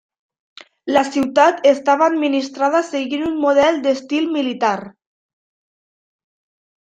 [0.95, 4.77] La ciutat estava administrada seguint un model d'estil militar.